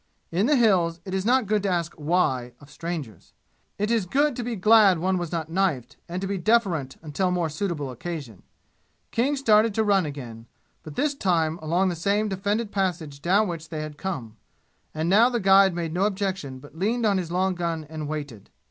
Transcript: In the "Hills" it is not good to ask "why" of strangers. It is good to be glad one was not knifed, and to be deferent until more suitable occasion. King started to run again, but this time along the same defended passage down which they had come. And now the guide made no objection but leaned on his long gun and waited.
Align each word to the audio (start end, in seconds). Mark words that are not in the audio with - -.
In 0.31 0.47
the 0.47 0.55
"Hills" 0.55 0.99
it 1.05 1.13
is 1.13 1.27
not 1.27 1.45
good 1.45 1.61
to 1.61 1.69
ask 1.69 1.93
"why" 1.93 2.53
of 2.59 2.71
strangers. 2.71 3.33
It 3.77 3.91
is 3.91 4.07
good 4.07 4.35
to 4.35 4.43
be 4.43 4.55
glad 4.55 4.97
one 4.97 5.19
was 5.19 5.31
not 5.31 5.47
knifed, 5.47 5.97
and 6.09 6.19
to 6.23 6.27
be 6.27 6.39
deferent 6.39 6.97
until 7.03 7.29
more 7.29 7.49
suitable 7.49 7.91
occasion. 7.91 8.41
King 9.11 9.35
started 9.35 9.75
to 9.75 9.83
run 9.83 10.07
again, 10.07 10.47
but 10.81 10.95
this 10.95 11.13
time 11.13 11.59
along 11.59 11.89
the 11.89 11.95
same 11.95 12.29
defended 12.29 12.71
passage 12.71 13.21
down 13.21 13.47
which 13.47 13.69
they 13.69 13.81
had 13.81 13.99
come. 13.99 14.37
And 14.91 15.07
now 15.07 15.29
the 15.29 15.39
guide 15.39 15.75
made 15.75 15.93
no 15.93 16.05
objection 16.05 16.57
but 16.57 16.75
leaned 16.75 17.05
on 17.05 17.19
his 17.19 17.31
long 17.31 17.53
gun 17.53 17.85
and 17.87 18.07
waited. 18.07 18.49